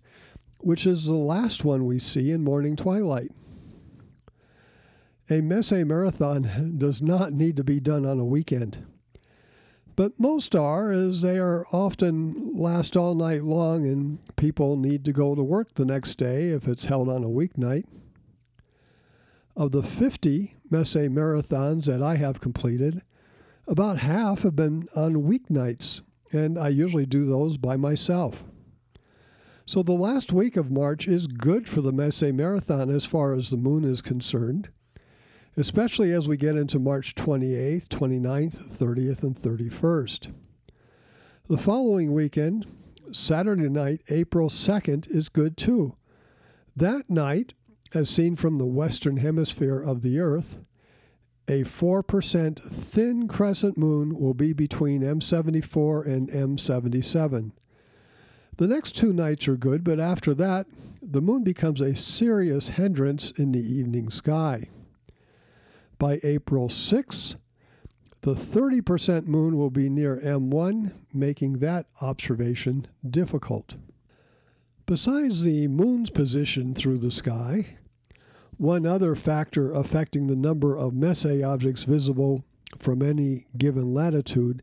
which 0.58 0.86
is 0.86 1.06
the 1.06 1.14
last 1.14 1.64
one 1.64 1.84
we 1.84 1.98
see 1.98 2.30
in 2.30 2.44
morning 2.44 2.76
twilight. 2.76 3.32
A 5.30 5.40
Messier 5.40 5.84
Marathon 5.84 6.76
does 6.78 7.02
not 7.02 7.32
need 7.32 7.56
to 7.56 7.64
be 7.64 7.80
done 7.80 8.06
on 8.06 8.18
a 8.18 8.24
weekend 8.24 8.86
but 9.98 10.12
most 10.16 10.54
are, 10.54 10.92
as 10.92 11.22
they 11.22 11.40
are 11.40 11.66
often 11.72 12.52
last 12.54 12.96
all 12.96 13.16
night 13.16 13.42
long 13.42 13.84
and 13.84 14.20
people 14.36 14.76
need 14.76 15.04
to 15.04 15.12
go 15.12 15.34
to 15.34 15.42
work 15.42 15.74
the 15.74 15.84
next 15.84 16.14
day 16.18 16.50
if 16.50 16.68
it's 16.68 16.84
held 16.84 17.08
on 17.08 17.24
a 17.24 17.28
weeknight. 17.28 17.82
Of 19.56 19.72
the 19.72 19.82
50 19.82 20.54
Messier 20.70 21.10
marathons 21.10 21.86
that 21.86 22.00
I 22.00 22.14
have 22.14 22.40
completed, 22.40 23.02
about 23.66 23.98
half 23.98 24.42
have 24.42 24.54
been 24.54 24.86
on 24.94 25.24
weeknights, 25.24 26.02
and 26.30 26.56
I 26.56 26.68
usually 26.68 27.04
do 27.04 27.26
those 27.26 27.56
by 27.56 27.76
myself. 27.76 28.44
So 29.66 29.82
the 29.82 29.94
last 29.94 30.32
week 30.32 30.56
of 30.56 30.70
March 30.70 31.08
is 31.08 31.26
good 31.26 31.68
for 31.68 31.80
the 31.80 31.90
Messier 31.90 32.32
Marathon 32.32 32.88
as 32.88 33.04
far 33.04 33.34
as 33.34 33.50
the 33.50 33.56
moon 33.56 33.82
is 33.82 34.00
concerned 34.00 34.68
especially 35.58 36.12
as 36.12 36.28
we 36.28 36.36
get 36.36 36.54
into 36.54 36.78
March 36.78 37.16
28th, 37.16 37.88
29th, 37.88 38.78
30th, 38.78 39.22
and 39.24 39.34
31st. 39.34 40.32
The 41.48 41.58
following 41.58 42.12
weekend, 42.12 42.64
Saturday 43.10 43.68
night, 43.68 44.02
April 44.08 44.48
2nd, 44.48 45.10
is 45.10 45.28
good 45.28 45.56
too. 45.56 45.96
That 46.76 47.10
night, 47.10 47.54
as 47.92 48.08
seen 48.08 48.36
from 48.36 48.58
the 48.58 48.66
western 48.66 49.16
hemisphere 49.16 49.80
of 49.80 50.02
the 50.02 50.20
Earth, 50.20 50.58
a 51.48 51.64
4% 51.64 52.70
thin 52.70 53.26
crescent 53.26 53.76
moon 53.76 54.16
will 54.16 54.34
be 54.34 54.52
between 54.52 55.02
M74 55.02 56.06
and 56.06 56.30
M77. 56.30 57.50
The 58.58 58.68
next 58.68 58.92
two 58.92 59.12
nights 59.12 59.48
are 59.48 59.56
good, 59.56 59.82
but 59.82 59.98
after 59.98 60.34
that, 60.34 60.66
the 61.02 61.22
moon 61.22 61.42
becomes 61.42 61.80
a 61.80 61.96
serious 61.96 62.68
hindrance 62.68 63.32
in 63.32 63.50
the 63.50 63.58
evening 63.62 64.10
sky. 64.10 64.68
By 65.98 66.20
April 66.22 66.68
6, 66.68 67.36
the 68.20 68.34
30% 68.34 69.26
moon 69.26 69.56
will 69.56 69.70
be 69.70 69.88
near 69.88 70.16
M1, 70.18 70.92
making 71.12 71.54
that 71.54 71.86
observation 72.00 72.86
difficult. 73.08 73.76
Besides 74.86 75.42
the 75.42 75.66
moon's 75.66 76.10
position 76.10 76.72
through 76.72 76.98
the 76.98 77.10
sky, 77.10 77.78
one 78.56 78.86
other 78.86 79.14
factor 79.14 79.72
affecting 79.72 80.26
the 80.26 80.36
number 80.36 80.76
of 80.76 80.94
Messier 80.94 81.46
objects 81.46 81.82
visible 81.82 82.44
from 82.76 83.02
any 83.02 83.46
given 83.56 83.92
latitude, 83.92 84.62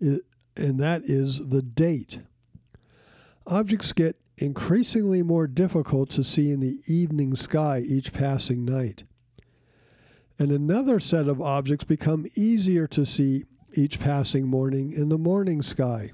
and 0.00 0.20
that 0.56 1.02
is 1.04 1.48
the 1.48 1.62
date. 1.62 2.20
Objects 3.46 3.92
get 3.92 4.20
increasingly 4.38 5.22
more 5.22 5.46
difficult 5.46 6.10
to 6.10 6.22
see 6.24 6.50
in 6.50 6.60
the 6.60 6.80
evening 6.86 7.34
sky 7.34 7.80
each 7.80 8.12
passing 8.12 8.64
night 8.64 9.04
and 10.38 10.50
another 10.50 11.00
set 11.00 11.28
of 11.28 11.40
objects 11.40 11.84
become 11.84 12.26
easier 12.34 12.86
to 12.88 13.06
see 13.06 13.44
each 13.74 13.98
passing 13.98 14.46
morning 14.46 14.92
in 14.92 15.08
the 15.08 15.18
morning 15.18 15.62
sky. 15.62 16.12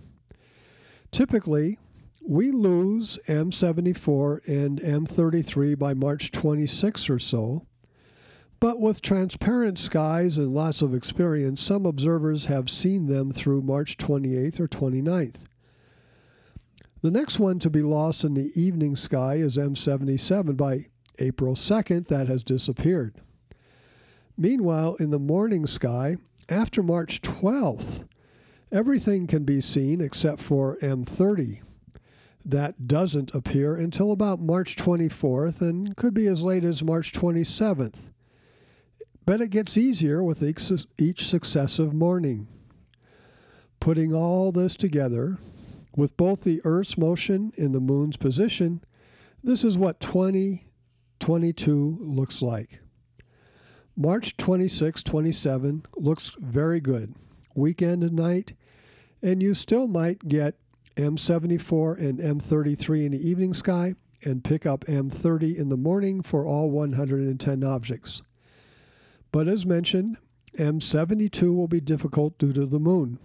Typically, 1.11 1.79
we 2.25 2.51
lose 2.51 3.19
M74 3.27 4.47
and 4.47 4.81
M33 4.81 5.79
by 5.79 5.93
March 5.93 6.31
26 6.31 7.11
or 7.11 7.19
so, 7.19 7.67
but 8.61 8.81
with 8.81 9.03
transparent 9.03 9.79
skies 9.79 10.39
and 10.39 10.55
lots 10.55 10.83
of 10.83 10.95
experience, 10.95 11.61
some 11.61 11.85
observers 11.85 12.45
have 12.45 12.71
seen 12.71 13.07
them 13.07 13.33
through 13.33 13.63
March 13.63 13.97
28th 13.97 14.61
or 14.61 14.69
29th. 14.69 15.45
The 17.03 17.11
next 17.11 17.41
one 17.41 17.59
to 17.59 17.69
be 17.69 17.83
lost 17.83 18.23
in 18.23 18.35
the 18.35 18.53
evening 18.55 18.95
sky 18.95 19.35
is 19.35 19.59
M77 19.59 20.57
by 20.57 20.87
April 21.19 21.57
2nd, 21.57 22.07
that 22.07 22.29
has 22.29 22.45
disappeared. 22.45 23.21
Meanwhile, 24.37 24.97
in 24.97 25.11
the 25.11 25.19
morning 25.19 25.67
sky, 25.67 26.17
after 26.49 26.83
March 26.83 27.21
12th, 27.23 28.07
everything 28.71 29.27
can 29.27 29.45
be 29.45 29.61
seen 29.61 30.01
except 30.01 30.41
for 30.41 30.77
M30. 30.79 31.61
That 32.45 32.89
doesn't 32.89 33.35
appear 33.35 33.77
until 33.77 34.11
about 34.11 34.41
March 34.41 34.75
24th 34.75 35.61
and 35.61 35.97
could 35.97 36.15
be 36.15 36.27
as 36.27 36.43
late 36.43 36.65
as 36.65 36.83
March 36.83 37.13
27th. 37.13 38.13
But 39.25 39.41
it 39.41 39.51
gets 39.51 39.79
easier 39.79 40.23
with 40.25 40.43
each 40.43 41.29
successive 41.29 41.95
morning. 41.95 42.49
Putting 43.79 44.13
all 44.13 44.51
this 44.51 44.75
together, 44.75 45.39
with 45.97 46.17
both 46.17 46.43
the 46.43 46.61
Earth's 46.65 46.99
motion 46.99 47.53
and 47.57 47.73
the 47.73 47.81
Moon's 47.81 48.17
position, 48.17 48.83
this 49.45 49.63
is 49.63 49.79
what 49.79 50.01
2022 50.01 51.99
looks 52.01 52.43
like. 52.43 52.81
March 53.97 54.37
26, 54.37 55.03
27 55.03 55.85
looks 55.97 56.33
very 56.39 56.81
good. 56.81 57.15
Weekend 57.55 58.03
and 58.03 58.15
night, 58.15 58.55
and 59.23 59.43
you 59.43 59.53
still 59.53 59.87
might 59.87 60.27
get 60.29 60.57
M74 60.97 61.99
and 61.99 62.19
M33 62.19 63.07
in 63.07 63.13
the 63.13 63.29
evening 63.29 63.53
sky 63.53 63.95
and 64.25 64.45
pick 64.45 64.65
up 64.65 64.85
M30 64.87 65.57
in 65.57 65.69
the 65.69 65.77
morning 65.77 66.23
for 66.23 66.47
all 66.47 66.71
110 66.71 67.65
objects. 67.65 68.23
But 69.31 69.49
as 69.49 69.67
mentioned, 69.67 70.17
M72 70.59 71.55
will 71.55 71.69
be 71.69 71.81
difficult 71.81 72.39
due 72.39 72.53
to 72.53 72.67
the 72.67 72.79
moon. 72.79 73.19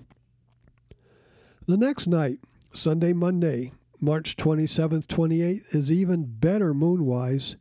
The 1.68 1.78
next 1.78 2.08
night, 2.08 2.40
Sunday, 2.74 3.14
Monday, 3.14 3.74
March 4.00 4.38
27th, 4.38 5.06
28th, 5.08 5.76
is 5.76 5.92
even 5.92 6.26
better 6.26 6.74
moon 6.74 7.06
wise 7.06 7.58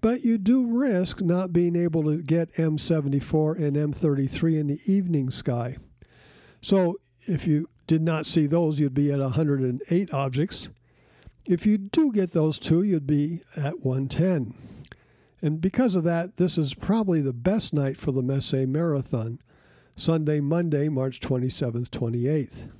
but 0.00 0.22
you 0.22 0.38
do 0.38 0.66
risk 0.66 1.20
not 1.20 1.52
being 1.52 1.76
able 1.76 2.04
to 2.04 2.22
get 2.22 2.54
M74 2.54 3.58
and 3.58 3.76
M33 3.76 4.60
in 4.60 4.66
the 4.68 4.80
evening 4.86 5.30
sky. 5.30 5.76
So 6.62 7.00
if 7.26 7.46
you 7.46 7.68
did 7.86 8.02
not 8.02 8.26
see 8.26 8.46
those, 8.46 8.78
you'd 8.78 8.94
be 8.94 9.12
at 9.12 9.18
108 9.18 10.14
objects. 10.14 10.68
If 11.44 11.66
you 11.66 11.78
do 11.78 12.12
get 12.12 12.32
those 12.32 12.58
two, 12.58 12.82
you'd 12.82 13.06
be 13.06 13.42
at 13.56 13.80
110. 13.80 14.54
And 15.42 15.60
because 15.60 15.96
of 15.96 16.04
that, 16.04 16.36
this 16.36 16.58
is 16.58 16.74
probably 16.74 17.20
the 17.20 17.32
best 17.32 17.72
night 17.72 17.96
for 17.96 18.12
the 18.12 18.22
Messier 18.22 18.66
Marathon, 18.66 19.40
Sunday, 19.96 20.40
Monday, 20.40 20.88
March 20.88 21.20
27th, 21.20 21.88
28th. 21.88 22.70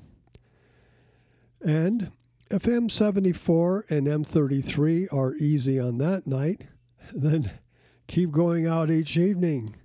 And 1.62 2.12
if 2.50 2.62
M74 2.64 3.90
and 3.90 4.06
M33 4.06 5.12
are 5.12 5.35
easy 5.37 5.78
on 5.78 5.98
that 5.98 6.26
night, 6.26 6.62
then 7.14 7.50
keep 8.06 8.30
going 8.30 8.66
out 8.66 8.90
each 8.90 9.16
evening 9.16 9.76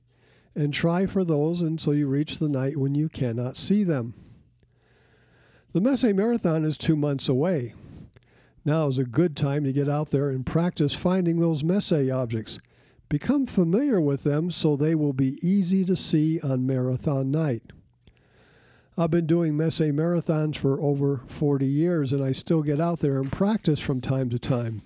and 0.56 0.74
try 0.74 1.06
for 1.06 1.24
those 1.24 1.62
until 1.62 1.94
you 1.94 2.08
reach 2.08 2.40
the 2.40 2.50
night 2.50 2.78
when 2.78 2.96
you 2.96 3.10
cannot 3.10 3.58
see 3.58 3.84
them. 3.84 4.14
The 5.74 5.82
Messier 5.82 6.14
Marathon 6.14 6.64
is 6.64 6.78
two 6.78 6.96
months 6.96 7.28
away. 7.28 7.74
Now 8.64 8.88
is 8.88 8.98
a 8.98 9.04
good 9.04 9.36
time 9.36 9.64
to 9.66 9.74
get 9.74 9.90
out 9.90 10.12
there 10.12 10.30
and 10.30 10.46
practice 10.46 10.94
finding 10.94 11.40
those 11.40 11.64
Messier 11.64 12.16
objects. 12.16 12.60
Become 13.10 13.46
familiar 13.46 14.00
with 14.02 14.24
them 14.24 14.50
so 14.50 14.76
they 14.76 14.96
will 14.96 15.14
be 15.14 15.38
easy 15.48 15.86
to 15.86 15.96
see 15.96 16.40
on 16.40 16.66
marathon 16.66 17.30
night. 17.30 17.64
I've 18.98 19.12
been 19.12 19.28
doing 19.28 19.58
Messier 19.58 19.92
marathons 19.92 20.56
for 20.56 20.80
over 20.80 21.22
40 21.28 21.66
years 21.66 22.14
and 22.14 22.24
I 22.24 22.32
still 22.32 22.64
get 22.64 22.80
out 22.80 23.00
there 23.00 23.20
and 23.20 23.30
practice 23.30 23.82
from 23.82 24.00
time 24.00 24.30
to 24.30 24.40
time. 24.40 24.82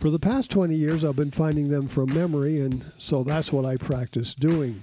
For 0.00 0.08
the 0.08 0.18
past 0.18 0.50
20 0.50 0.74
years, 0.74 1.04
I've 1.04 1.16
been 1.16 1.30
finding 1.30 1.68
them 1.68 1.86
from 1.86 2.14
memory, 2.14 2.58
and 2.60 2.82
so 2.98 3.22
that's 3.22 3.52
what 3.52 3.66
I 3.66 3.76
practice 3.76 4.34
doing. 4.34 4.80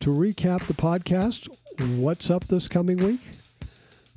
To 0.00 0.10
recap 0.10 0.66
the 0.66 0.74
podcast, 0.74 1.48
what's 1.98 2.30
up 2.30 2.46
this 2.46 2.66
coming 2.66 2.96
week? 2.96 3.20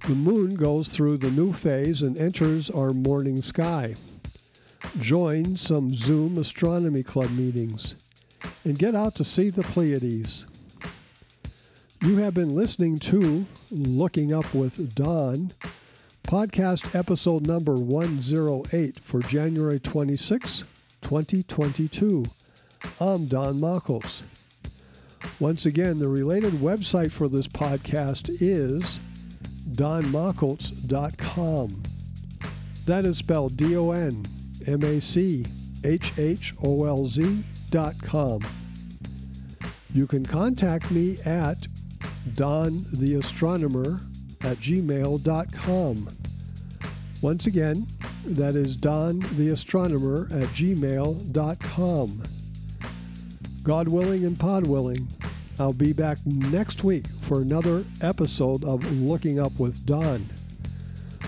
The 0.07 0.15
moon 0.15 0.55
goes 0.55 0.89
through 0.89 1.17
the 1.17 1.29
new 1.29 1.53
phase 1.53 2.01
and 2.01 2.17
enters 2.17 2.71
our 2.71 2.91
morning 2.91 3.43
sky. 3.43 3.93
Join 4.99 5.55
some 5.55 5.93
Zoom 5.93 6.37
Astronomy 6.39 7.03
Club 7.03 7.29
meetings. 7.31 7.95
and 8.65 8.77
get 8.79 8.95
out 8.95 9.13
to 9.15 9.23
see 9.23 9.49
the 9.49 9.61
Pleiades. 9.61 10.45
You 12.01 12.17
have 12.17 12.33
been 12.33 12.55
listening 12.55 12.97
to 12.99 13.45
Looking 13.71 14.33
Up 14.33 14.53
with 14.53 14.95
Don, 14.95 15.51
podcast 16.33 16.97
episode 16.97 17.45
number 17.45 17.75
108 17.75 18.99
for 18.99 19.19
January 19.19 19.79
26, 19.79 20.63
2022. 21.03 22.25
I'm 22.99 23.27
Don 23.27 23.61
Machholz. 23.61 24.23
Once 25.39 25.67
again, 25.67 25.99
the 25.99 26.07
related 26.07 26.53
website 26.53 27.11
for 27.11 27.27
this 27.27 27.47
podcast 27.47 28.35
is 28.41 28.97
donmachholz.com. 29.73 31.83
That 32.87 33.05
is 33.05 33.19
spelled 33.19 33.55
D 33.55 33.77
O 33.77 33.91
N 33.91 34.25
M 34.65 34.81
A 34.81 34.99
C 34.99 35.45
H 35.83 36.17
H 36.17 36.55
O 36.63 36.85
L 36.85 37.05
Z 37.05 37.43
dot 37.69 37.93
com. 38.01 38.41
You 39.93 40.07
can 40.07 40.25
contact 40.25 40.89
me 40.89 41.19
at 41.27 41.59
dontheastronomer 42.33 43.99
at 44.43 44.57
gmail.com. 44.57 46.09
Once 47.23 47.47
again, 47.47 47.87
that 48.25 48.53
is 48.53 48.75
dontheastronomer 48.75 50.29
at 50.29 50.47
gmail.com. 50.49 52.23
God 53.63 53.87
willing 53.87 54.25
and 54.25 54.37
pod 54.37 54.67
willing, 54.67 55.07
I'll 55.57 55.71
be 55.71 55.93
back 55.93 56.17
next 56.25 56.83
week 56.83 57.07
for 57.07 57.41
another 57.41 57.85
episode 58.01 58.65
of 58.65 58.85
Looking 59.01 59.39
Up 59.39 59.57
with 59.57 59.85
Don. 59.85 60.25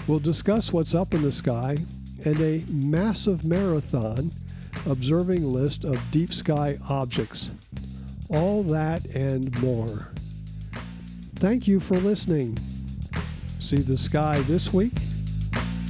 We'll 0.05 0.19
discuss 0.19 0.73
what's 0.73 0.93
up 0.93 1.13
in 1.13 1.21
the 1.21 1.31
sky 1.31 1.77
and 2.25 2.37
a 2.41 2.65
Messier 2.69 3.39
marathon 3.45 4.31
observing 4.89 5.45
list 5.45 5.85
of 5.85 6.11
deep 6.11 6.33
sky 6.33 6.77
objects. 6.89 7.51
All 8.27 8.63
that 8.63 9.05
and 9.15 9.57
more. 9.61 10.11
Thank 11.35 11.69
you 11.69 11.79
for 11.79 11.95
listening. 11.95 12.57
See 13.61 13.77
the 13.77 13.97
sky 13.97 14.39
this 14.39 14.73
week. 14.73 14.91